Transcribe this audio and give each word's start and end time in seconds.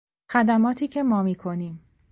خدماتی 0.31 0.87
که 0.87 1.03
ما 1.03 1.23
میکنیم 1.23 1.81